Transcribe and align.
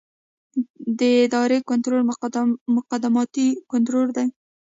د 0.99 1.01
ادارې 1.25 1.57
کنټرول 1.69 2.01
مقدماتي 2.79 3.47
کنټرول 3.71 4.07
دی. 4.17 4.27